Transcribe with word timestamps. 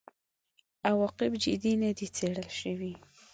عواقب 0.89 1.31
جدي 1.45 1.73
نه 1.81 1.89
دي 1.97 2.07
څېړل 2.15 2.49
شوي. 2.61 2.93